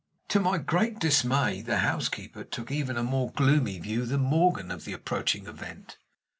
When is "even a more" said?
2.71-3.29